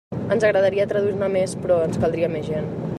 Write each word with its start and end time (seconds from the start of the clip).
Ens 0.35 0.45
agradaria 0.47 0.87
traduir-ne 0.93 1.29
més, 1.37 1.55
però 1.67 1.81
ens 1.89 2.05
caldria 2.07 2.35
més 2.39 2.55
gent. 2.55 2.73